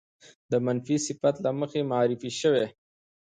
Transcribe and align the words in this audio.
د 0.51 0.53
منفي 0.65 0.97
صفت 1.05 1.35
له 1.45 1.51
مخې 1.59 1.81
معرفې 1.91 2.31
شوې 2.39 2.65